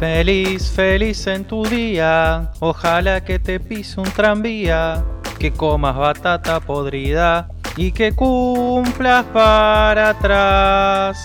[0.00, 2.50] Feliz, feliz en tu día.
[2.60, 5.04] Ojalá que te pise un tranvía.
[5.38, 7.50] Que comas batata podrida.
[7.76, 11.22] Y que cumplas para atrás.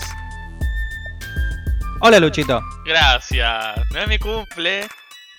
[2.02, 2.60] Hola Luchito.
[2.84, 3.80] Gracias.
[3.94, 4.86] No es mi cumple,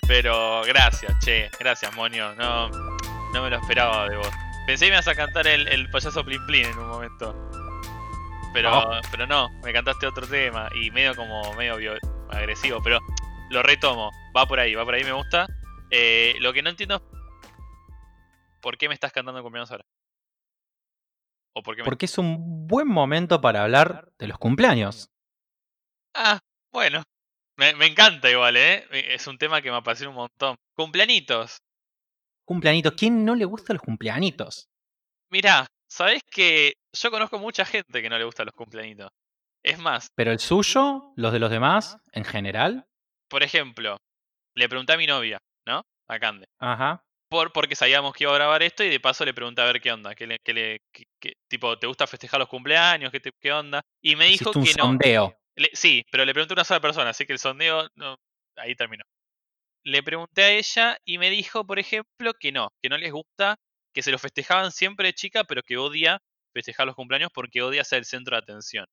[0.08, 1.48] pero gracias, che.
[1.60, 2.34] Gracias, Monio.
[2.34, 4.30] No, no me lo esperaba de vos.
[4.66, 7.36] Pensé que me ibas a cantar el, el payaso Plin Plin en un momento.
[8.52, 9.00] Pero, Oh.
[9.12, 11.76] pero no, me cantaste otro tema y medio como medio
[12.30, 12.98] agresivo, pero
[13.50, 14.10] lo retomo.
[14.36, 15.46] Va por ahí, va por ahí, me gusta.
[15.90, 17.02] Eh, lo que no entiendo es
[18.60, 19.84] por qué me estás cantando cumpleaños ahora.
[21.54, 21.86] O por qué me...
[21.86, 25.10] Porque es un buen momento para hablar de los cumpleaños.
[26.14, 26.38] Ah,
[26.72, 27.02] bueno.
[27.56, 28.86] Me, me encanta igual, ¿eh?
[28.92, 30.56] Es un tema que me apasiona un montón.
[30.76, 31.58] Cumpleañitos.
[32.44, 32.94] Cumpleañitos.
[32.96, 34.68] ¿Quién no le gusta los cumpleañitos?
[35.30, 39.10] Mirá, ¿sabés que yo conozco mucha gente que no le gustan los cumpleañitos?
[39.62, 42.86] Es más, Pero el suyo, los de los demás, en general.
[43.28, 43.96] Por ejemplo,
[44.56, 45.82] le pregunté a mi novia, ¿no?
[46.08, 46.46] A Cande.
[46.58, 47.02] Ajá.
[47.30, 49.80] Por, porque sabíamos que iba a grabar esto y de paso le pregunté a ver
[49.82, 50.14] qué onda.
[50.14, 53.12] ¿Qué le, qué le- qué- qué- tipo, ¿te gusta festejar los cumpleaños?
[53.12, 53.82] ¿Qué, te- qué onda?
[54.02, 54.84] Y me dijo un que no.
[54.84, 55.36] sondeo.
[55.56, 58.16] Le- sí, pero le pregunté a una sola persona, así que el sondeo no,
[58.56, 59.04] ahí terminó.
[59.84, 63.56] Le pregunté a ella y me dijo, por ejemplo, que no, que no les gusta,
[63.94, 66.18] que se lo festejaban siempre de chica, pero que odia
[66.54, 68.86] festejar los cumpleaños porque odia ser el centro de atención.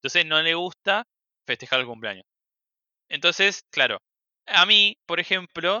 [0.00, 1.04] Entonces no le gusta
[1.46, 2.24] festejar el cumpleaños.
[3.08, 3.98] Entonces, claro,
[4.46, 5.80] a mí, por ejemplo,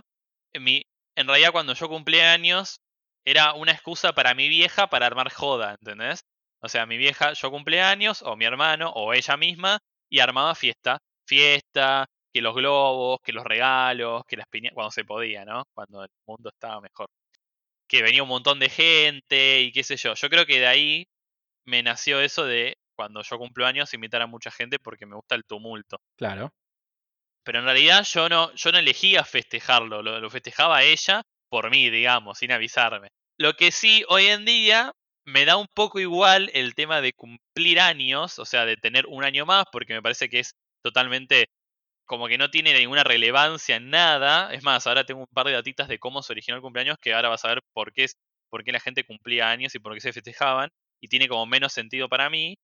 [0.52, 0.82] en, mi,
[1.16, 2.80] en realidad cuando yo cumplía años,
[3.24, 6.20] era una excusa para mi vieja para armar joda, ¿entendés?
[6.60, 10.98] O sea, mi vieja, yo cumpleaños, o mi hermano, o ella misma, y armaba fiesta.
[11.26, 15.64] Fiesta, que los globos, que los regalos, que las piñatas, cuando se podía, ¿no?
[15.74, 17.08] Cuando el mundo estaba mejor.
[17.88, 20.14] Que venía un montón de gente y qué sé yo.
[20.14, 21.06] Yo creo que de ahí
[21.66, 25.34] me nació eso de cuando yo cumplo años invitar a mucha gente porque me gusta
[25.34, 25.98] el tumulto.
[26.16, 26.52] Claro.
[27.46, 31.90] Pero en realidad yo no, yo no elegía festejarlo, lo, lo festejaba ella por mí,
[31.90, 33.08] digamos, sin avisarme.
[33.38, 34.92] Lo que sí, hoy en día
[35.24, 39.24] me da un poco igual el tema de cumplir años, o sea, de tener un
[39.24, 41.46] año más, porque me parece que es totalmente
[42.06, 44.52] como que no tiene ninguna relevancia en nada.
[44.52, 47.14] Es más, ahora tengo un par de datitas de cómo se originó el cumpleaños que
[47.14, 48.16] ahora vas a ver por qué, es,
[48.50, 50.70] por qué la gente cumplía años y por qué se festejaban.
[51.00, 52.56] Y tiene como menos sentido para mí.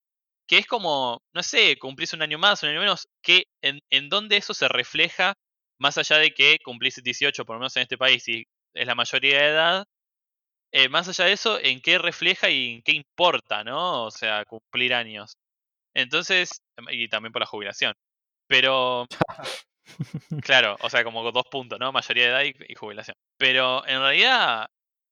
[0.52, 3.08] Que es como, no sé, cumplís un año más, un año menos.
[3.22, 5.34] Que en, en dónde eso se refleja,
[5.80, 8.94] más allá de que cumplís 18, por lo menos en este país, y es la
[8.94, 9.84] mayoría de edad.
[10.72, 14.04] eh, más allá de eso, en qué refleja y en qué importa, ¿no?
[14.06, 15.34] O sea, cumplir años.
[15.94, 17.94] Entonces, y también por la jubilación.
[18.48, 19.06] Pero,
[20.42, 21.92] claro, o sea, como dos puntos, ¿no?
[21.92, 23.14] Mayoría de edad y, y jubilación.
[23.38, 24.66] Pero en realidad,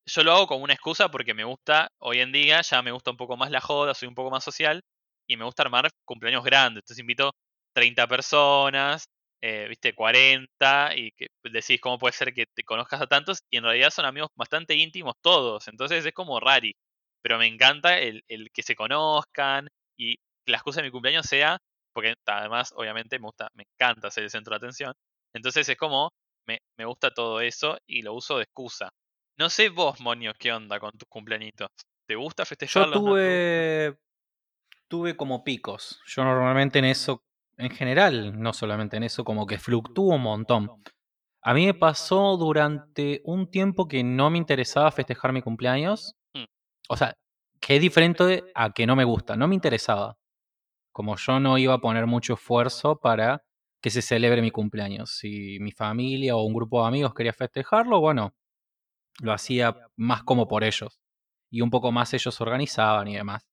[0.06, 3.10] yo lo hago como una excusa porque me gusta, hoy en día ya me gusta
[3.10, 4.82] un poco más la joda, soy un poco más social
[5.30, 6.82] y me gusta armar cumpleaños grandes.
[6.82, 7.32] Entonces invito
[7.74, 9.04] 30 personas,
[9.42, 13.58] eh, viste, 40 y que decís cómo puede ser que te conozcas a tantos y
[13.58, 15.68] en realidad son amigos bastante íntimos todos.
[15.68, 16.74] Entonces es como rari.
[17.22, 19.68] Pero me encanta el, el que se conozcan
[19.98, 21.58] y que la excusa de mi cumpleaños sea
[21.92, 24.92] porque además, obviamente, me gusta, me encanta ser el centro de atención.
[25.34, 26.10] Entonces es como,
[26.46, 28.88] me, me gusta todo eso y lo uso de excusa.
[29.38, 31.68] No sé vos, Monio, qué onda con tus cumpleañitos.
[32.06, 33.02] ¿Te gusta Yo festejarlos?
[33.02, 34.09] ¿No te gusta?
[34.90, 35.16] Tuve.
[35.16, 36.00] Como picos.
[36.04, 37.24] Yo normalmente en eso,
[37.56, 40.70] en general, no solamente en eso, como que fluctúo un montón.
[41.42, 46.14] A mí me pasó durante un tiempo que no me interesaba festejar mi cumpleaños.
[46.34, 46.44] Mm.
[46.90, 47.14] O sea,
[47.60, 49.36] que es diferente a que no me gusta.
[49.36, 50.18] No me interesaba.
[50.92, 53.42] Como yo no iba a poner mucho esfuerzo para
[53.80, 55.16] que se celebre mi cumpleaños.
[55.16, 58.34] Si mi familia o un grupo de amigos quería festejarlo, bueno,
[59.20, 61.00] lo hacía más como por ellos.
[61.50, 63.49] Y un poco más ellos organizaban y demás.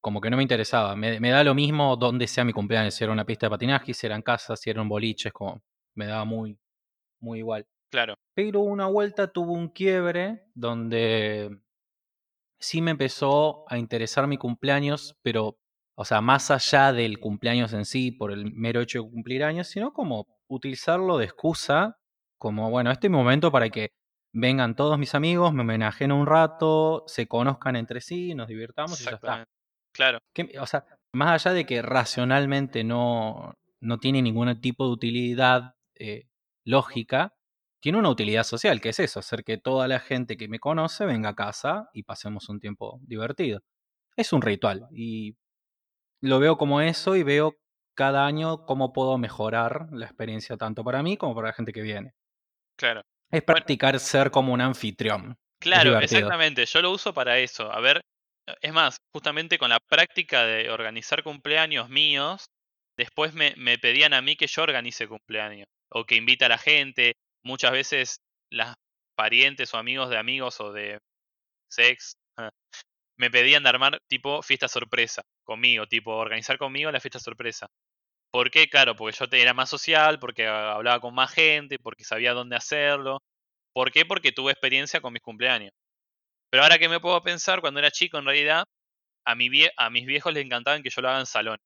[0.00, 0.96] Como que no me interesaba.
[0.96, 2.94] Me, me da lo mismo donde sea mi cumpleaños.
[2.94, 5.32] Si era una pista de patinaje, si era en casa, si era un boliche, es
[5.32, 5.62] como.
[5.94, 6.58] Me daba muy,
[7.20, 7.66] muy igual.
[7.90, 11.58] Claro, Pero una vuelta tuvo un quiebre donde
[12.60, 15.58] sí me empezó a interesar mi cumpleaños, pero,
[15.96, 19.66] o sea, más allá del cumpleaños en sí, por el mero hecho de cumplir años,
[19.66, 21.98] sino como utilizarlo de excusa,
[22.38, 23.90] como, bueno, este es mi momento para que
[24.32, 29.04] vengan todos mis amigos, me homenajeen un rato, se conozcan entre sí, nos divirtamos y
[29.04, 29.48] ya está.
[29.92, 34.92] Claro, Que- o sea, más allá de que racionalmente no, no tiene ningún tipo de
[34.92, 36.28] utilidad eh,
[36.64, 37.34] lógica,
[37.82, 41.06] tiene una utilidad social, que es eso, hacer que toda la gente que me conoce
[41.06, 43.60] venga a casa y pasemos un tiempo divertido.
[44.16, 45.36] Es un ritual y
[46.22, 47.56] lo veo como eso y veo
[47.96, 51.82] cada año cómo puedo mejorar la experiencia tanto para mí como para la gente que
[51.82, 52.14] viene.
[52.76, 53.02] claro.
[53.32, 55.38] Es practicar ser como un anfitrión.
[55.60, 56.66] Claro, exactamente.
[56.66, 57.70] Yo lo uso para eso.
[57.70, 58.00] A ver,
[58.60, 62.46] es más, justamente con la práctica de organizar cumpleaños míos,
[62.96, 65.66] después me, me pedían a mí que yo organice cumpleaños.
[65.92, 67.14] o que invita a la gente.
[67.44, 68.20] Muchas veces
[68.50, 68.74] las
[69.16, 70.98] parientes o amigos de amigos o de
[71.70, 72.14] sex
[73.18, 77.66] me pedían de armar tipo fiesta sorpresa conmigo, tipo organizar conmigo la fiesta sorpresa.
[78.32, 78.68] ¿Por qué?
[78.68, 83.20] Claro, porque yo era más social, porque hablaba con más gente, porque sabía dónde hacerlo.
[83.74, 84.06] ¿Por qué?
[84.06, 85.72] Porque tuve experiencia con mis cumpleaños.
[86.50, 88.64] Pero ahora que me puedo pensar, cuando era chico, en realidad,
[89.24, 91.58] a, mi a mis viejos les encantaban que yo lo haga en salón.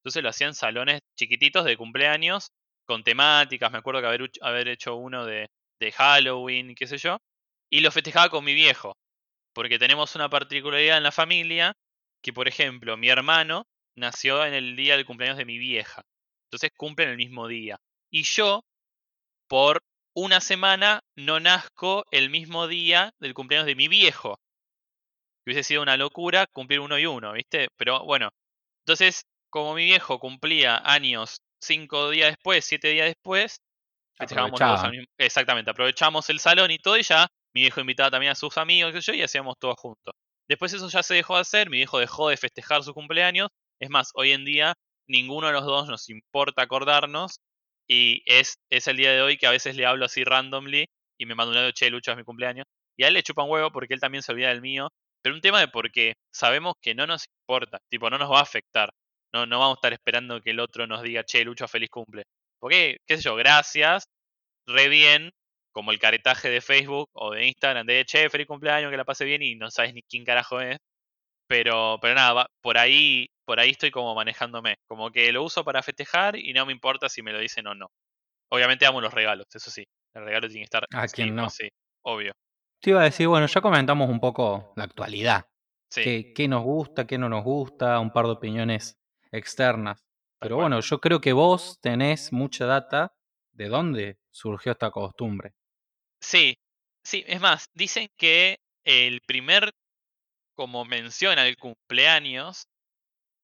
[0.00, 2.50] Entonces lo hacían salones chiquititos de cumpleaños,
[2.86, 3.70] con temáticas.
[3.70, 5.48] Me acuerdo que haber, haber hecho uno de,
[5.80, 7.18] de Halloween, qué sé yo.
[7.70, 8.96] Y lo festejaba con mi viejo.
[9.54, 11.74] Porque tenemos una particularidad en la familia,
[12.22, 13.66] que por ejemplo, mi hermano
[13.96, 16.02] nació en el día del cumpleaños de mi vieja.
[16.46, 17.78] Entonces cumplen el mismo día.
[18.10, 18.62] Y yo,
[19.48, 19.82] por
[20.20, 24.38] una semana, no nazco el mismo día del cumpleaños de mi viejo.
[25.44, 27.68] Que hubiese sido una locura cumplir uno y uno, ¿viste?
[27.76, 28.30] Pero bueno,
[28.84, 33.60] entonces, como mi viejo cumplía años cinco días después, siete días después,
[34.16, 35.06] festejábamos al mismo...
[35.18, 38.94] Exactamente, aprovechamos el salón y todo, y ya mi viejo invitaba también a sus amigos,
[38.94, 40.14] y yo, y hacíamos todo juntos.
[40.48, 43.48] Después eso ya se dejó de hacer, mi viejo dejó de festejar su cumpleaños
[43.80, 44.74] es más, hoy en día
[45.06, 47.40] ninguno de los dos nos importa acordarnos
[47.88, 50.86] y es, es el día de hoy que a veces le hablo así randomly
[51.18, 52.66] y me manda un audio, che, Lucho, es mi cumpleaños.
[52.96, 54.88] Y a él le chupa un huevo porque él también se olvida del mío.
[55.22, 58.42] Pero un tema de porque sabemos que no nos importa, tipo, no nos va a
[58.42, 58.90] afectar.
[59.32, 62.24] No, no vamos a estar esperando que el otro nos diga, che, Lucho, feliz cumple.
[62.60, 64.04] Porque, qué sé yo, gracias,
[64.66, 65.30] re bien,
[65.72, 69.24] como el caretaje de Facebook o de Instagram de, che, feliz cumpleaños, que la pase
[69.24, 70.78] bien y no sabes ni quién carajo es.
[71.48, 74.74] Pero, pero nada, por ahí, por ahí estoy como manejándome.
[74.86, 77.74] Como que lo uso para festejar y no me importa si me lo dicen o
[77.74, 77.90] no.
[78.50, 79.84] Obviamente amo los regalos, eso sí.
[80.12, 81.48] El regalo tiene que estar a quien no.
[81.48, 81.66] Sí,
[82.04, 82.34] obvio.
[82.78, 85.46] Te iba a decir, bueno, ya comentamos un poco la actualidad.
[85.90, 86.34] Sí.
[86.34, 87.98] ¿Qué, nos gusta, qué no nos gusta?
[88.00, 88.98] Un par de opiniones
[89.32, 90.04] externas.
[90.38, 93.14] Pero bueno, yo creo que vos tenés mucha data
[93.52, 95.54] de dónde surgió esta costumbre.
[96.20, 96.58] Sí,
[97.02, 99.72] sí, es más, dicen que el primer
[100.54, 102.66] como menciona el cumpleaños,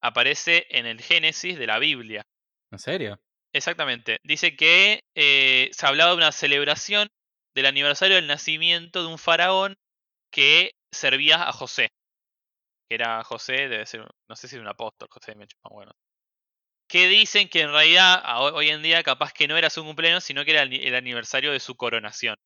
[0.05, 2.27] aparece en el Génesis de la Biblia.
[2.71, 3.19] ¿En serio?
[3.55, 4.19] Exactamente.
[4.23, 7.09] Dice que eh, se hablaba de una celebración
[7.55, 9.77] del aniversario del nacimiento de un faraón
[10.31, 11.89] que servía a José.
[12.87, 15.93] Que era José, debe ser, no sé si es un apóstol, José me bueno.
[16.87, 18.23] Que dicen que en realidad
[18.53, 21.61] hoy en día capaz que no era su cumpleaños, sino que era el aniversario de
[21.61, 22.37] su coronación.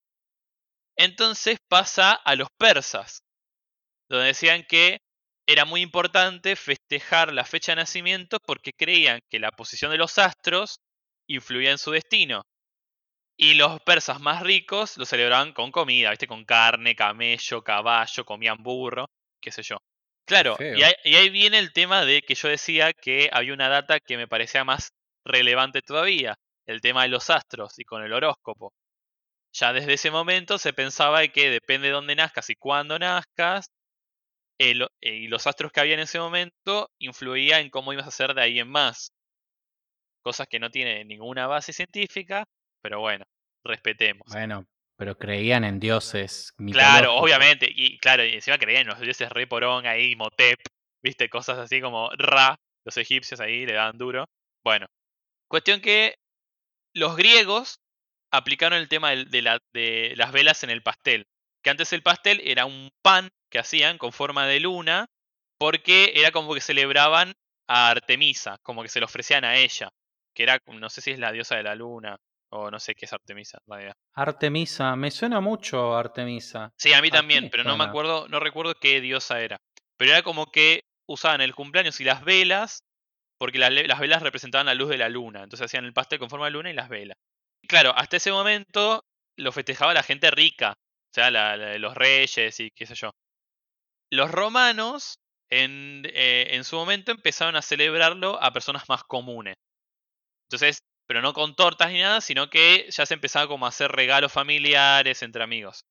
[0.97, 3.25] Entonces pasa a los persas,
[4.09, 5.01] donde decían que
[5.49, 10.19] era muy importante festejar la fecha de nacimiento porque creían que la posición de los
[10.19, 10.79] astros
[11.27, 12.43] influía en su destino.
[13.35, 16.27] Y los persas más ricos lo celebraban con comida, ¿viste?
[16.27, 19.09] Con carne, camello, caballo, comían burro,
[19.41, 19.79] qué sé yo.
[20.27, 23.71] Claro, y ahí, y ahí, viene el tema de que yo decía que había una
[23.71, 24.91] data que me parecía más
[25.25, 26.35] relevante todavía,
[26.67, 28.75] el tema de los astros y con el horóscopo.
[29.55, 33.71] Ya desde ese momento se pensaba que depende de dónde nazcas y cuándo nazcas,
[34.59, 38.35] eh, y los astros que había en ese momento influía en cómo ibas a ser
[38.35, 39.13] de ahí en más.
[40.23, 42.45] Cosas que no tienen ninguna base científica,
[42.83, 43.25] pero bueno,
[43.65, 44.27] respetemos.
[44.31, 44.67] Bueno,
[44.97, 49.47] pero creían en dioses Claro, obviamente, y claro, y encima creían en los dioses Re
[49.47, 50.59] Porón ahí, Motep,
[51.03, 54.25] viste, cosas así como Ra, los egipcios ahí le daban duro.
[54.65, 54.87] Bueno,
[55.49, 56.17] cuestión que
[56.95, 57.79] los griegos
[58.33, 59.25] aplicaron el tema de,
[59.73, 61.27] de las velas en el pastel.
[61.69, 65.05] Que antes el pastel era un pan que hacían con forma de luna,
[65.59, 67.35] porque era como que celebraban
[67.69, 69.91] a Artemisa, como que se lo ofrecían a ella,
[70.35, 72.17] que era, no sé si es la diosa de la luna,
[72.51, 73.93] o no sé qué es Artemisa en realidad.
[74.15, 76.73] Artemisa, me suena mucho Artemisa.
[76.79, 79.59] Sí, a mí también, pero no me acuerdo, no recuerdo qué diosa era.
[79.99, 82.79] Pero era como que usaban el cumpleaños y las velas,
[83.39, 86.47] porque las velas representaban la luz de la luna, entonces hacían el pastel con forma
[86.47, 87.19] de luna y las velas.
[87.63, 89.05] Y claro, hasta ese momento
[89.37, 90.73] lo festejaba la gente rica,
[91.19, 93.11] o sea, los reyes y qué sé yo.
[94.11, 95.19] Los romanos
[95.51, 99.57] en, eh, en, su momento empezaron a celebrarlo a personas más comunes.
[100.47, 103.91] Entonces, pero no con tortas ni nada, sino que ya se empezaba como a hacer
[103.91, 105.85] regalos familiares entre amigos.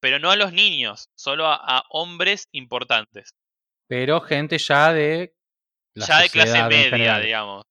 [0.00, 3.30] Pero no a los niños, solo a, hombres importantes.
[3.88, 5.34] Pero gente ya de...
[5.94, 7.64] ya de clase media, digamos.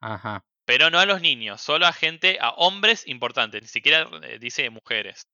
[0.00, 0.44] Ajá.
[0.66, 4.68] Pero no a los niños, solo a gente, a hombres importantes, ni siquiera eh, dice
[4.70, 5.26] mujeres.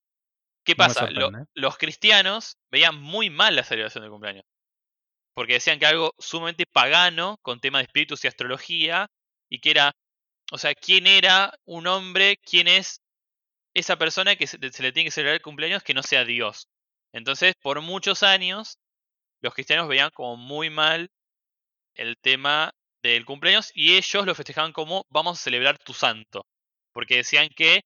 [0.63, 1.09] ¿Qué pasa?
[1.53, 4.45] los cristianos veían muy mal la celebración del cumpleaños.
[5.33, 9.07] Porque decían que algo sumamente pagano, con tema de espíritus y astrología,
[9.49, 9.93] y que era,
[10.51, 12.37] o sea, ¿quién era un hombre?
[12.37, 13.01] ¿Quién es
[13.73, 16.67] esa persona que se, le tiene que celebrar el cumpleaños que no sea Dios?
[17.13, 18.77] Entonces, por muchos años,
[19.41, 21.09] los cristianos veían como muy mal
[21.95, 26.45] el tema del cumpleaños y ellos lo festejaban como vamos a celebrar tu santo.
[26.93, 27.81] porque decían que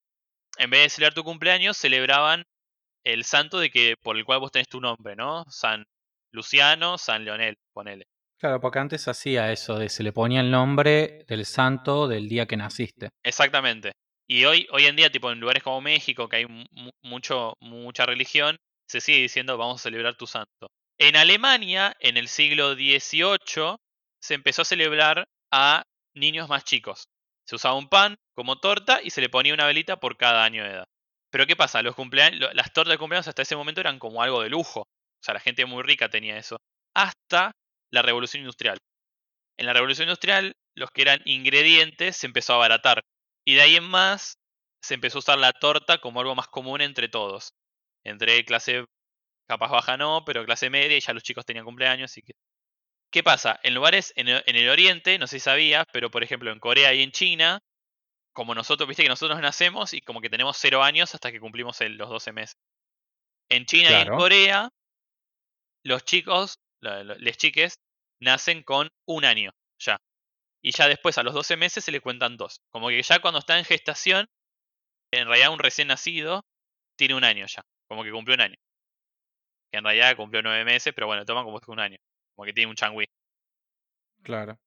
[0.57, 2.45] en vez de celebrar tu cumpleaños, celebraban
[3.05, 5.45] el santo de que por el cual vos tenés tu nombre, ¿no?
[5.49, 5.85] San
[6.31, 8.05] Luciano, San Leonel, ponele.
[8.37, 12.45] Claro, porque antes hacía eso de se le ponía el nombre del santo del día
[12.45, 13.09] que naciste.
[13.23, 13.93] Exactamente.
[14.27, 16.67] Y hoy, hoy en día, tipo en lugares como México, que hay
[17.03, 18.57] mucho, mucha religión,
[18.87, 20.67] se sigue diciendo vamos a celebrar tu santo.
[20.97, 23.77] En Alemania, en el siglo XVIII,
[24.19, 25.83] se empezó a celebrar a
[26.15, 27.05] niños más chicos.
[27.45, 30.63] Se usaba un pan como torta y se le ponía una velita por cada año
[30.63, 30.85] de edad.
[31.35, 31.81] Pero ¿qué pasa?
[31.81, 34.83] Los cumpleaños, las tortas de cumpleaños hasta ese momento eran como algo de lujo.
[34.83, 36.55] O sea, la gente muy rica tenía eso.
[36.95, 37.51] Hasta
[37.91, 38.77] la revolución industrial.
[39.57, 43.03] En la revolución industrial, los que eran ingredientes se empezó a abaratar.
[43.45, 44.37] Y de ahí en más,
[44.81, 47.51] se empezó a usar la torta como algo más común entre todos.
[48.05, 48.85] Entre clase
[49.45, 52.17] capaz baja no, pero clase media y ya los chicos tenían cumpleaños.
[52.17, 52.31] Y que...
[53.11, 53.59] ¿Qué pasa?
[53.61, 57.03] En lugares en el, oriente, no sé si sabías, pero por ejemplo en Corea y
[57.03, 57.59] en China,
[58.35, 61.79] como nosotros, viste que nosotros nacemos y como que tenemos cero años hasta que cumplimos
[61.79, 62.57] los 12 meses.
[63.49, 64.69] En China y en Corea,
[65.83, 67.79] los chicos, les chiques,
[68.19, 70.01] nacen con un año ya.
[70.61, 72.59] Y ya después, a los 12 meses, se le cuentan dos.
[72.71, 74.27] Como que ya cuando está en gestación,
[75.11, 76.43] en realidad un recién nacido
[76.97, 77.63] tiene un año ya.
[77.87, 78.55] Como que cumplió un año.
[79.71, 81.97] Que en realidad cumplió nueve meses, pero bueno, toma como que un año.
[82.35, 83.05] Como que tiene un changui.
[84.23, 84.59] Claro.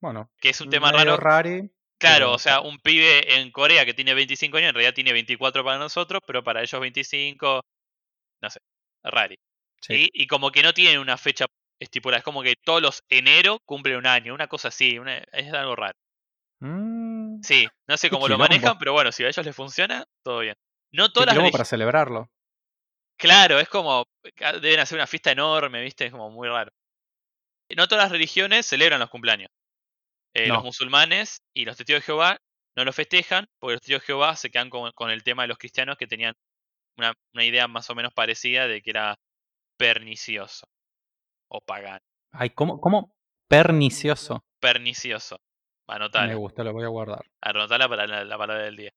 [0.00, 0.30] Bueno.
[0.38, 1.16] Que es un tema raro.
[1.16, 1.70] Rari,
[2.04, 5.64] Claro, o sea, un pibe en Corea que tiene 25 años, en realidad tiene 24
[5.64, 7.62] para nosotros, pero para ellos 25,
[8.42, 8.60] no sé,
[9.02, 9.38] rari.
[9.88, 11.46] Y, como que no tienen una fecha
[11.78, 14.98] estipulada, es como que todos los enero cumplen un año, una cosa así,
[15.32, 15.94] es algo raro.
[16.60, 17.42] Mm.
[17.42, 20.56] sí, no sé cómo lo manejan, pero bueno, si a ellos les funciona, todo bien.
[20.92, 22.30] No todas las para celebrarlo.
[23.16, 24.04] Claro, es como,
[24.60, 26.04] deben hacer una fiesta enorme, ¿viste?
[26.06, 26.70] Es como muy raro.
[27.74, 29.50] No todas las religiones celebran los cumpleaños.
[30.34, 32.38] Eh, los musulmanes y los testigos de Jehová
[32.76, 35.58] no lo festejan porque los testigos de Jehová se quedan con, el tema de los
[35.58, 36.34] cristianos que tenían
[36.96, 39.16] una, idea más o menos parecida de que era
[39.76, 40.66] pernicioso
[41.48, 42.04] o pagano.
[42.32, 42.80] Ay, ¿cómo?
[42.80, 43.14] ¿Cómo?
[43.48, 44.44] Pernicioso.
[44.60, 45.40] Pernicioso.
[45.86, 46.26] Anotala.
[46.26, 47.24] Me gusta, lo voy a guardar.
[47.40, 48.92] Anotala para la, la, palabra del día.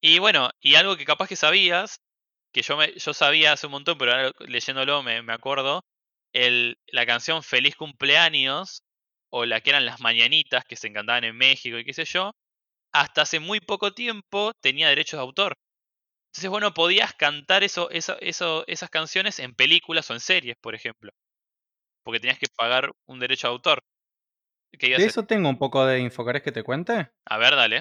[0.00, 2.00] Y bueno, y algo que capaz que sabías,
[2.52, 5.84] que yo, me, yo sabía hace un montón, pero ahora leyéndolo me, me acuerdo,
[6.32, 8.82] el, la canción Feliz cumpleaños
[9.30, 12.32] o la que eran las mañanitas que se encantaban en México y qué sé yo,
[12.92, 15.54] hasta hace muy poco tiempo tenía derechos de autor.
[16.30, 20.74] Entonces, bueno, podías cantar eso, eso, eso, esas canciones en películas o en series, por
[20.74, 21.10] ejemplo.
[22.04, 23.82] Porque tenías que pagar un derecho de autor.
[24.72, 26.24] de eso tengo un poco de info.
[26.24, 27.10] ¿Querés que te cuente?
[27.26, 27.80] A ver, dale.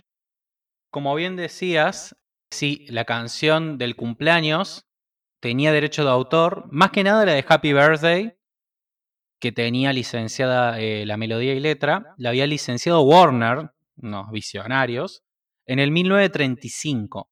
[0.92, 2.16] Como bien decías,
[2.50, 4.88] sí, la canción del cumpleaños
[5.40, 6.66] tenía derecho de autor.
[6.72, 8.37] Más que nada la de Happy Birthday,
[9.40, 15.24] que tenía licenciada eh, la melodía y letra, la había licenciado Warner, unos visionarios,
[15.66, 17.30] en el 1935.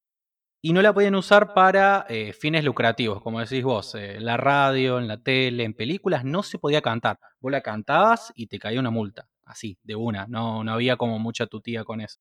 [0.61, 4.37] Y no la podían usar para eh, fines lucrativos, como decís vos, eh, en la
[4.37, 7.19] radio, en la tele, en películas, no se podía cantar.
[7.39, 11.19] Vos la cantabas y te caía una multa, así, de una, no, no había como
[11.19, 12.19] mucha tutía con eso.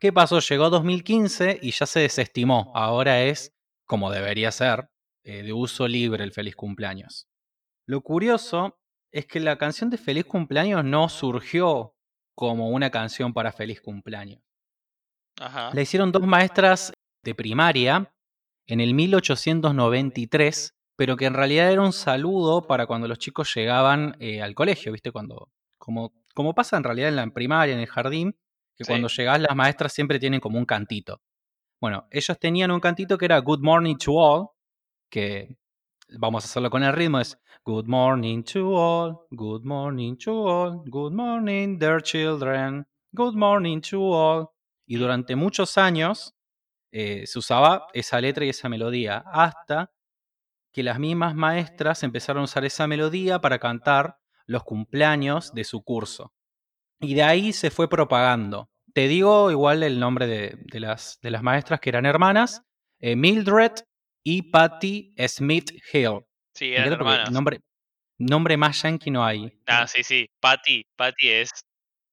[0.00, 0.40] ¿Qué pasó?
[0.40, 2.72] Llegó 2015 y ya se desestimó.
[2.74, 3.52] Ahora es,
[3.84, 4.88] como debería ser,
[5.22, 7.28] de uso libre el feliz cumpleaños.
[7.86, 8.79] Lo curioso
[9.12, 11.94] es que la canción de Feliz Cumpleaños no surgió
[12.34, 14.40] como una canción para Feliz Cumpleaños.
[15.72, 16.92] La hicieron dos maestras
[17.24, 18.12] de primaria
[18.66, 24.16] en el 1893, pero que en realidad era un saludo para cuando los chicos llegaban
[24.20, 25.10] eh, al colegio, ¿viste?
[25.10, 28.36] Cuando, como, como pasa en realidad en la primaria, en el jardín,
[28.76, 31.20] que cuando llegás las maestras siempre tienen como un cantito.
[31.80, 34.48] Bueno, ellos tenían un cantito que era Good Morning to All,
[35.10, 35.56] que
[36.18, 40.82] vamos a hacerlo con el ritmo, es Good morning to all, good morning to all,
[40.86, 44.48] good morning dear children, good morning to all.
[44.86, 46.34] Y durante muchos años
[46.90, 49.92] eh, se usaba esa letra y esa melodía, hasta
[50.72, 55.82] que las mismas maestras empezaron a usar esa melodía para cantar los cumpleaños de su
[55.82, 56.32] curso.
[57.00, 58.70] Y de ahí se fue propagando.
[58.92, 62.62] Te digo igual el nombre de, las, de las maestras que eran hermanas,
[62.98, 63.72] eh, Mildred
[64.22, 66.20] y Patty Smith Hill.
[66.54, 67.30] Sí, eran hermanas.
[67.30, 67.60] Nombre,
[68.18, 69.52] nombre más yankee no hay.
[69.66, 70.28] Ah, sí, sí.
[70.40, 71.50] Patty, Patty es.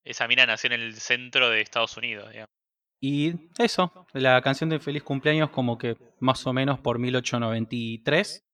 [0.03, 2.33] Esa mina nació en el centro de Estados Unidos,
[3.01, 8.45] Y eso, la canción de Feliz Cumpleaños, como que más o menos por 1893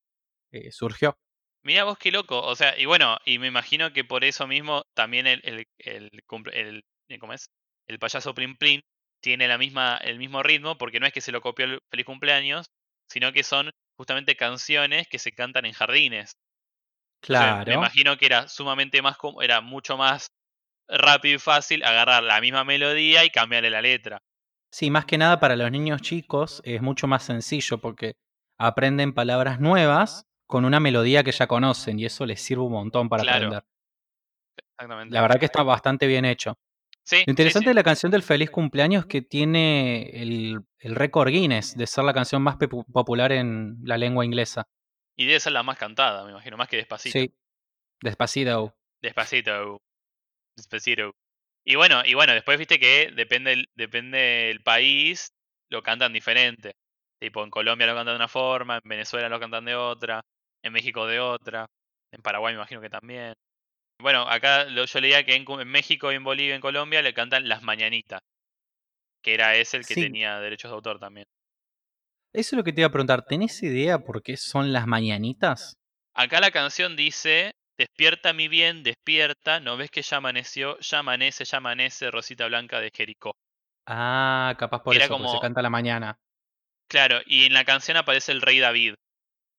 [0.51, 1.15] eh, surgió.
[1.63, 2.41] Mira vos qué loco.
[2.41, 6.09] O sea, y bueno, y me imagino que por eso mismo también el, el, el,
[6.51, 7.49] el eh, ¿cómo es?
[7.87, 8.81] El payaso Plim Plim
[9.21, 12.05] tiene la misma, el mismo ritmo, porque no es que se lo copió el Feliz
[12.05, 12.65] Cumpleaños,
[13.13, 16.33] sino que son justamente canciones que se cantan en jardines.
[17.21, 17.65] Claro.
[17.67, 20.27] me imagino que era sumamente más, era mucho más
[20.89, 24.19] rápido y fácil agarrar la misma melodía y cambiarle la letra.
[24.71, 28.15] Sí, más que nada para los niños chicos es mucho más sencillo porque
[28.57, 33.07] aprenden palabras nuevas con una melodía que ya conocen y eso les sirve un montón
[33.07, 33.47] para Claro.
[33.47, 33.63] aprender.
[34.57, 35.13] Exactamente.
[35.13, 36.57] La verdad que está bastante bien hecho.
[37.05, 37.69] Sí, Lo interesante sí.
[37.69, 42.05] de la canción del feliz cumpleaños es que tiene el, el récord Guinness de ser
[42.05, 44.67] la canción más popular en la lengua inglesa.
[45.17, 47.19] Y debe ser la más cantada, me imagino, más que Despacito.
[47.19, 47.33] Sí.
[48.01, 48.73] Despacito.
[49.01, 49.81] Despacito.
[50.55, 51.11] Despacito.
[51.65, 55.33] Y bueno, y bueno, después viste que depende el, depende del país,
[55.69, 56.73] lo cantan diferente.
[57.19, 60.21] Tipo, en Colombia lo cantan de una forma, en Venezuela lo cantan de otra,
[60.61, 61.67] en México de otra,
[62.11, 63.33] en Paraguay me imagino que también.
[63.99, 67.13] Bueno, acá lo- yo leía que en, en México, y en Bolivia, en Colombia le
[67.13, 68.21] cantan las mañanitas,
[69.21, 70.01] que era ese el que Sí.
[70.01, 71.25] tenía derechos de autor también.
[72.33, 73.25] Eso es lo que te iba a preguntar.
[73.25, 75.75] ¿Tenés idea por qué son las mañanitas?
[76.15, 81.45] Acá la canción dice, despierta mi bien, despierta, no ves que ya amaneció, ya amanece,
[81.45, 83.35] ya amanece, Rosita Blanca de Jericó.
[83.87, 86.17] Ah, capaz por Era eso, como- se canta a la mañana.
[86.89, 88.95] Claro, y en la canción aparece el rey David,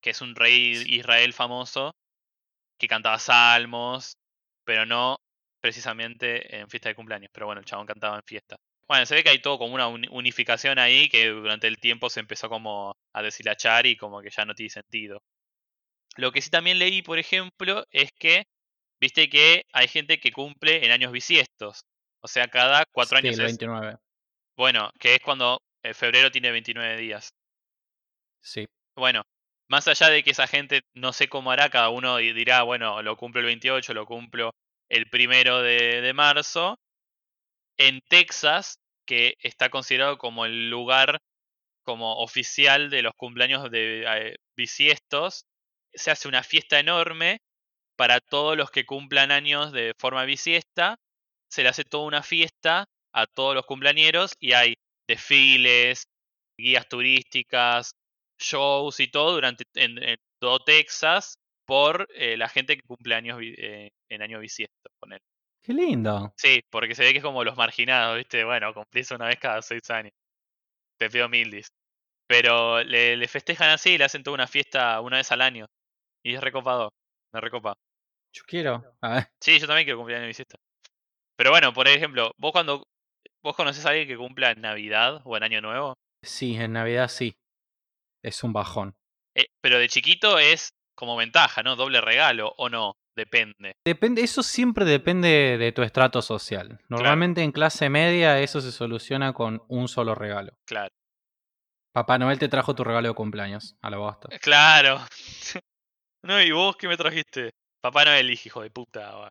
[0.02, 0.82] que es un rey.
[0.86, 1.92] Israel famoso,
[2.78, 4.14] que cantaba salmos,
[4.64, 5.16] pero no
[5.60, 7.30] precisamente en fiesta de cumpleaños.
[7.32, 8.56] Pero bueno, el chabón cantaba en fiesta.
[8.88, 12.10] Bueno, se ve que hay todo como una uni- unificación ahí que durante el tiempo
[12.10, 15.20] se empezó como a deshilachar y como que ya no tiene sentido.
[16.16, 18.44] Lo que sí también leí, por ejemplo, es que,
[19.00, 21.82] viste que hay gente que cumple en años bisiestos.
[22.22, 23.42] O sea, cada cuatro Sí, años el es.
[23.42, 23.96] 29.
[24.56, 27.30] Bueno, que es cuando eh, febrero tiene 29 días.
[28.40, 28.66] Sí.
[28.96, 29.22] Bueno,
[29.68, 33.02] más allá de que esa gente no sé cómo hará, cada uno di- dirá, bueno,
[33.02, 34.52] lo cumplo el 28, lo cumplo
[34.88, 36.78] el primero de, de marzo.
[37.78, 41.18] En Texas, que está considerado como el lugar
[41.84, 45.44] como oficial de los cumpleaños de eh, bisiestos,
[45.94, 47.40] se hace una fiesta enorme
[47.96, 50.96] para todos los que cumplan años de forma bisiesta.
[51.50, 54.76] Se le hace toda una fiesta a todos los cumpleañeros y hay
[55.08, 56.04] desfiles,
[56.58, 57.92] guías turísticas,
[58.38, 61.34] shows y todo durante en, en todo Texas
[61.66, 64.90] por eh, la gente que cumple años eh, en año bisiesto.
[65.00, 65.20] ponele.
[65.62, 66.32] Qué lindo.
[66.36, 68.44] Sí, porque se ve que es como los marginados, ¿viste?
[68.44, 70.12] Bueno, cumplís una vez cada seis años.
[70.98, 71.68] Te pido mil dis.
[72.28, 75.66] Pero le, le festejan así, le hacen toda una fiesta una vez al año.
[76.24, 76.90] Y es recopado.
[77.32, 77.74] Me recopa.
[78.34, 78.84] Yo quiero.
[79.00, 79.26] A ver.
[79.40, 80.56] Sí, yo también quiero cumplir año bisiesto.
[81.36, 82.84] Pero bueno, por ejemplo, vos cuando.
[83.42, 85.94] ¿Vos conocés a alguien que cumpla en Navidad o en Año Nuevo?
[86.22, 87.34] Sí, en Navidad sí.
[88.24, 88.96] Es un bajón.
[89.36, 91.76] Eh, pero de chiquito es como ventaja, ¿no?
[91.76, 93.74] Doble regalo o no, depende.
[93.84, 96.80] Depende, eso siempre depende de tu estrato social.
[96.88, 100.52] Normalmente en clase media eso se soluciona con un solo regalo.
[100.66, 100.88] Claro.
[101.92, 103.76] Papá Noel te trajo tu regalo de cumpleaños.
[103.82, 104.28] A la bosta.
[104.40, 105.00] Claro.
[106.24, 107.50] no, ¿y vos qué me trajiste?
[107.82, 109.28] Papá Noel, hijo de puta.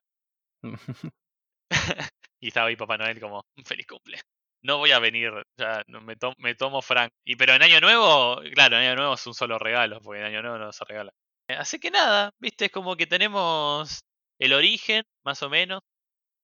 [2.39, 4.19] y estaba ahí Papá Noel como, feliz cumple.
[4.63, 7.11] No voy a venir, ya no, me, to- me tomo Frank.
[7.25, 10.27] Y pero en Año Nuevo, claro, en Año Nuevo es un solo regalo, porque en
[10.27, 11.11] Año Nuevo no se regala.
[11.49, 13.99] Eh, Así que nada, viste, es como que tenemos
[14.39, 15.81] el origen, más o menos,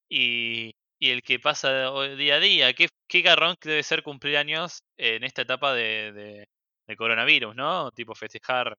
[0.09, 2.73] y, y el que pasa día a día.
[2.73, 6.47] ¿Qué, qué garrón que debe ser cumplir años en esta etapa de, de,
[6.87, 7.91] de coronavirus, ¿no?
[7.91, 8.75] Tipo festejar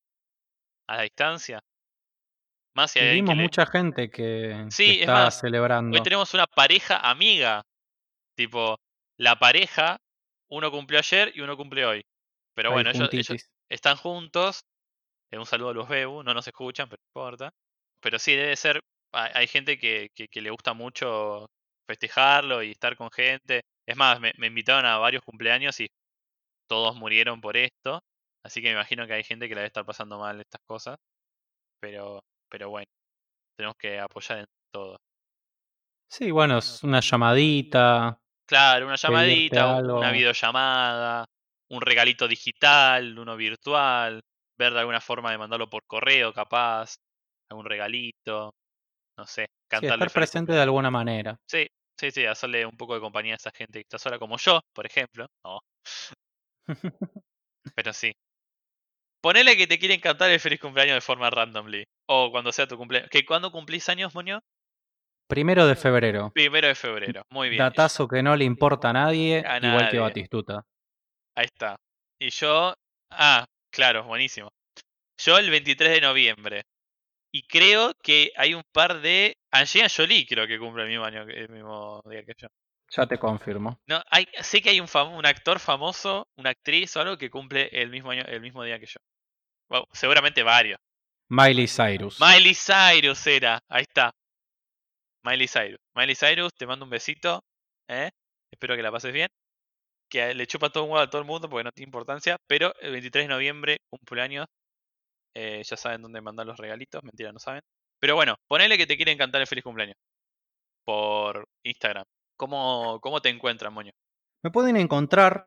[0.88, 1.60] a la distancia.
[2.74, 5.96] Más si vimos le- mucha gente que, que Sí, es está más, celebrando.
[5.96, 7.62] Hoy tenemos una pareja amiga.
[8.36, 8.78] Tipo,
[9.20, 9.98] la pareja,
[10.50, 12.02] uno cumplió ayer y uno cumple hoy.
[12.54, 13.08] Pero Ahí, bueno, ellos,
[13.68, 14.62] están juntos.
[15.32, 17.50] Eh, un saludo a los Bebu, no nos escuchan, pero no importa.
[18.02, 18.80] Pero sí, debe ser.
[19.12, 21.46] Hay, hay gente que, que- que le gusta mucho
[21.88, 23.62] festejarlo y estar con gente.
[23.86, 25.88] Es más, me, me invitaron a varios cumpleaños y
[26.68, 28.00] todos murieron por esto.
[28.44, 30.96] Así que me imagino que hay gente que la debe estar pasando mal estas cosas.
[31.80, 32.86] Pero, pero bueno,
[33.56, 34.96] tenemos que apoyar en todo.
[36.10, 38.19] Sí, bueno, es una llamadita.
[38.50, 41.24] Claro, una llamadita, una videollamada,
[41.70, 44.20] un regalito digital, uno virtual,
[44.58, 46.96] ver de alguna forma de mandarlo por correo, capaz,
[47.48, 48.50] algún regalito,
[49.16, 51.36] no sé, Sí, cantarle estar feliz presente de alguna manera.
[51.48, 54.36] Sí, sí, sí, hacerle un poco de compañía a esa gente que está sola como
[54.36, 55.28] yo, por ejemplo.
[55.44, 55.60] No,
[57.74, 58.12] pero sí.
[59.22, 61.84] Ponele que te quieren cantar el feliz cumpleaños de forma randomly.
[62.06, 63.10] O cuando sea tu cumpleaños.
[63.10, 64.40] ¿Que cuándo cumplís años, Moño?
[65.30, 66.30] Primero de febrero.
[66.34, 67.22] Primero de febrero.
[67.30, 67.58] Muy bien.
[67.58, 69.98] Datazo que no le importa a nadie, A igual que.
[69.98, 70.62] Batistuta.
[71.36, 71.76] Ahí está.
[72.20, 72.74] Y yo.
[73.10, 74.50] Ah, claro, buenísimo.
[75.18, 76.62] Yo el 23 de noviembre.
[77.32, 79.36] Y creo que hay un par de.
[79.52, 82.48] Angelina Jolie creo que cumple el mismo año el mismo día que yo.
[82.92, 83.78] Ya te confirmo.
[83.86, 87.30] No, hay, sé que hay un, fam- un actor famoso, una actriz o algo que
[87.30, 88.98] cumple el mismo año, el mismo día que yo.
[89.70, 90.78] Wow, seguramente varios.
[91.28, 92.18] Miley Cyrus.
[92.20, 93.60] Miley Cyrus era.
[93.68, 94.10] Ahí está.
[95.24, 95.78] Miley Cyrus.
[95.94, 97.42] Miley Cyrus, te mando un besito.
[97.88, 98.10] ¿eh?
[98.52, 99.28] Espero que la pases bien.
[100.10, 102.74] que le chupa todo un huevo a todo el mundo porque no tiene importancia, pero
[102.80, 104.46] el 23 de noviembre, cumpleaños,
[105.34, 107.62] eh, ya saben dónde mandar los regalitos, mentira, no saben.
[108.00, 109.96] Pero bueno, ponele que te quieren cantar el feliz cumpleaños
[110.84, 112.04] por Instagram.
[112.36, 113.92] ¿Cómo, cómo te encuentran, Moño?
[114.42, 115.46] Me pueden encontrar,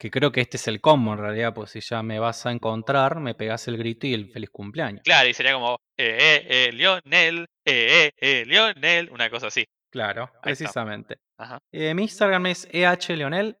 [0.00, 2.50] que creo que este es el combo en realidad, pues si ya me vas a
[2.50, 5.02] encontrar, me pegas el grito y el feliz cumpleaños.
[5.04, 9.62] Claro, y sería como, eh, eh, eh, Lionel, eh, eh, eh, Lionel, una cosa así.
[9.92, 11.18] Claro, precisamente.
[11.38, 11.58] Ajá.
[11.70, 13.58] Eh, mi Instagram es ehleonel,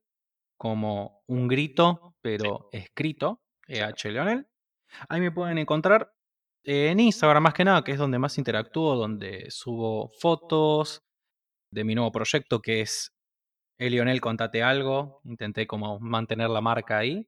[0.58, 4.46] como un grito, pero escrito, ehleonel.
[5.10, 6.10] Ahí me pueden encontrar
[6.64, 11.00] en Instagram más que nada, que es donde más interactúo, donde subo fotos
[11.70, 13.12] de mi nuevo proyecto que es
[13.80, 15.20] Elionel, contate algo.
[15.24, 17.26] Intenté como mantener la marca ahí.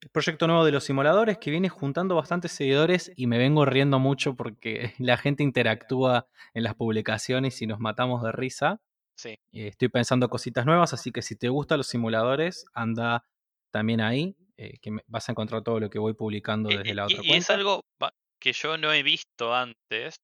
[0.00, 3.98] El proyecto nuevo de los simuladores que viene juntando bastantes seguidores y me vengo riendo
[3.98, 8.80] mucho porque la gente interactúa en las publicaciones y nos matamos de risa.
[9.16, 9.30] Sí.
[9.52, 13.24] Eh, estoy pensando cositas nuevas, así que si te gustan los simuladores, anda
[13.72, 16.94] también ahí, eh, que vas a encontrar todo lo que voy publicando Y- desde y,
[16.94, 17.54] la otra y es cuenta.
[17.54, 20.14] algo va- que yo no he visto antes,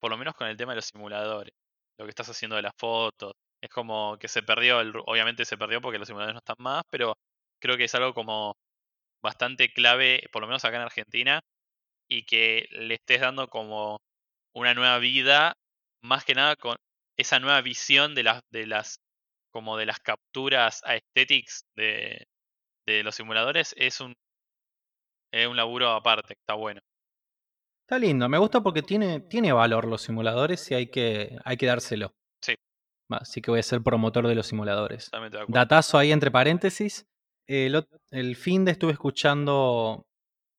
[0.00, 1.52] por lo menos con el tema de los simuladores.
[1.98, 3.32] Lo que estás haciendo de las fotos.
[3.62, 6.82] Es como que se perdió, el, obviamente se perdió porque los simuladores no están más,
[6.90, 7.16] pero
[7.60, 8.56] creo que es algo como
[9.22, 11.40] bastante clave, por lo menos acá en Argentina,
[12.08, 13.98] y que le estés dando como
[14.54, 15.54] una nueva vida,
[16.02, 16.76] más que nada con
[17.18, 18.98] esa nueva visión de las, de las,
[19.52, 22.26] como de las capturas aesthetics de,
[22.86, 24.14] de los simuladores, es un,
[25.32, 26.80] es un laburo aparte, está bueno.
[27.86, 31.66] Está lindo, me gusta porque tiene, tiene valor los simuladores y hay que, hay que
[31.66, 32.12] dárselo.
[33.10, 33.16] Sí.
[33.20, 35.10] Así que voy a ser promotor de los simuladores.
[35.48, 37.06] Datazo ahí entre paréntesis.
[37.46, 40.06] El, fin de estuve escuchando.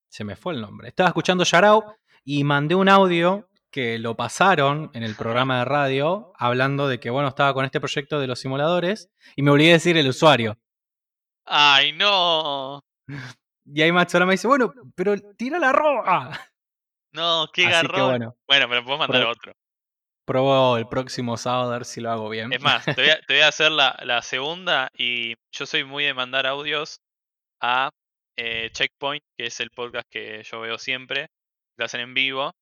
[0.09, 0.89] Se me fue el nombre.
[0.89, 6.33] Estaba escuchando Yarao y mandé un audio que lo pasaron en el programa de radio
[6.37, 9.73] hablando de que, bueno, estaba con este proyecto de los simuladores y me olvidé de
[9.73, 10.57] decir el usuario.
[11.45, 12.81] ¡Ay, no!
[13.63, 16.31] Y ahí Machora me dice, bueno, pero tira la roba.
[17.13, 18.09] No, qué garrón.
[18.09, 19.53] bueno, Bueno, pero puedo mandar otro.
[20.31, 22.53] Probó el próximo sábado a ver si lo hago bien.
[22.53, 25.83] Es más, te voy a, te voy a hacer la, la segunda y yo soy
[25.83, 27.01] muy de mandar audios
[27.59, 27.89] a
[28.37, 31.27] eh, Checkpoint, que es el podcast que yo veo siempre,
[31.77, 32.53] lo hacen en vivo.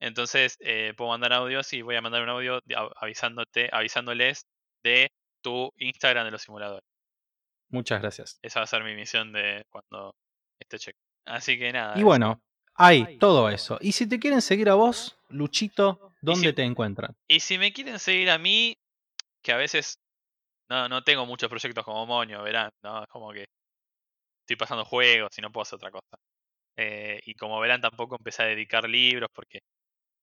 [0.00, 2.62] Entonces eh, puedo mandar audios y voy a mandar un audio
[2.96, 4.46] avisándote, avisándoles
[4.82, 5.10] de
[5.42, 6.88] tu Instagram de los simuladores.
[7.68, 8.38] Muchas gracias.
[8.40, 10.14] Esa va a ser mi misión de cuando
[10.58, 10.96] esté check.
[11.26, 11.98] Así que nada.
[11.98, 12.40] Y bueno,
[12.74, 13.76] hay todo eso.
[13.82, 17.14] Y si te quieren seguir a vos, Luchito, ¿dónde si- te encuentran?
[17.28, 18.76] Y si me quieren seguir a mí,
[19.42, 19.96] que a veces
[20.70, 23.02] no, no tengo muchos proyectos como Moño, verán, ¿no?
[23.04, 23.46] Es como que
[24.42, 26.16] estoy pasando juegos y no puedo hacer otra cosa.
[26.76, 29.60] Eh, y como verán, tampoco empecé a dedicar libros porque,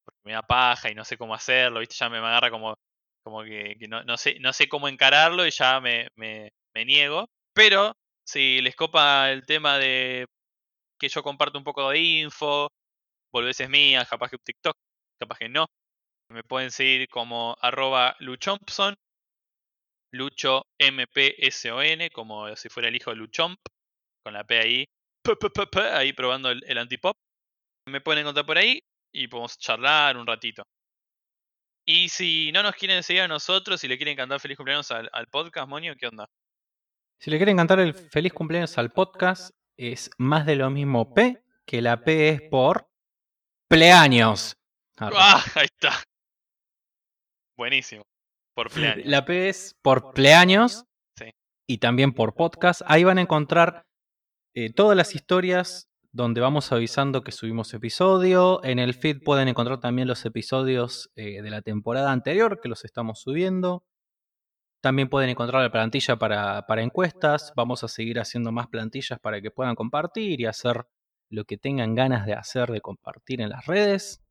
[0.05, 1.95] porque me da paja y no sé cómo hacerlo, ¿viste?
[1.99, 2.75] Ya me agarra como,
[3.23, 6.85] como que, que no, no sé, no sé cómo encararlo y ya me, me, me
[6.85, 7.27] niego.
[7.53, 7.93] Pero
[8.25, 10.25] si les copa el tema de
[10.99, 12.69] que yo comparto un poco de info,
[13.33, 14.75] volveces mías, capaz que un TikTok,
[15.19, 15.67] capaz que no.
[16.31, 18.95] Me pueden seguir como arroba luchompson,
[20.13, 23.59] lucho M-P-S-O-N, como si fuera el hijo de Luchomp,
[24.23, 24.85] con la P ahí,
[25.23, 27.17] p, p, p, ahí probando el, el antipop.
[27.89, 28.79] Me pueden encontrar por ahí
[29.13, 30.63] y podemos charlar un ratito.
[31.85, 35.09] Y si no nos quieren seguir a nosotros, si le quieren cantar feliz cumpleaños al,
[35.11, 36.27] al podcast, Moño, ¿qué onda?
[37.19, 41.43] Si le quieren cantar el feliz cumpleaños al podcast, es más de lo mismo P,
[41.65, 42.87] que la P es por
[43.67, 44.55] pleaños.
[44.97, 45.43] ¡Ah!
[45.55, 46.03] Ahí está.
[47.61, 48.01] Buenísimo.
[48.55, 49.05] Por pleaños.
[49.05, 51.29] La P es por pleaños Sí.
[51.69, 52.81] y también por podcast.
[52.87, 53.85] Ahí van a encontrar
[54.55, 58.63] eh, todas las historias donde vamos avisando que subimos episodio.
[58.63, 62.83] En el feed pueden encontrar también los episodios eh, de la temporada anterior que los
[62.83, 63.83] estamos subiendo.
[64.81, 67.53] También pueden encontrar la plantilla para, para encuestas.
[67.55, 70.87] Vamos a seguir haciendo más plantillas para que puedan compartir y hacer
[71.29, 74.23] lo que tengan ganas de hacer, de compartir en las redes.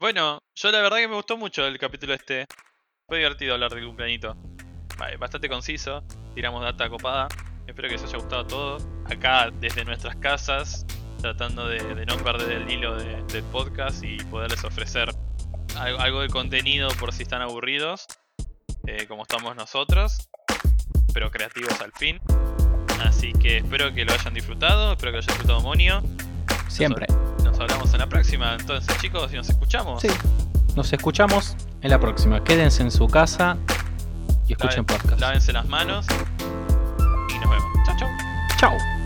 [0.00, 2.46] Bueno, yo la verdad que me gustó mucho el capítulo este.
[3.08, 4.36] Fue divertido hablar del cumpleañito.
[4.96, 6.02] Ba- Bastante conciso,
[6.34, 7.28] tiramos data copada.
[7.66, 8.78] Espero que os haya gustado todo.
[9.06, 10.86] Acá desde nuestras casas,
[11.20, 15.10] tratando de, de no perder el hilo de- del podcast y poderles ofrecer
[15.76, 18.06] algo, algo de contenido por si están aburridos,
[18.86, 20.28] eh, como estamos nosotros,
[21.12, 22.20] pero creativos al fin.
[23.04, 26.02] Así que espero que lo hayan disfrutado, espero que lo haya disfrutado Monio.
[26.68, 27.06] Siempre.
[27.58, 30.00] Nos hablamos en la próxima, entonces chicos, y nos escuchamos.
[30.00, 30.08] Sí.
[30.76, 32.44] Nos escuchamos en la próxima.
[32.44, 33.56] Quédense en su casa
[34.46, 35.20] y escuchen Laven- podcast.
[35.20, 36.06] Lávense las manos
[37.34, 37.66] y nos vemos.
[37.84, 38.08] Chao, chao.
[38.58, 38.97] Chao.